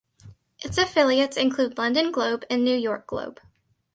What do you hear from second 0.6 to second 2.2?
Its affiliates include London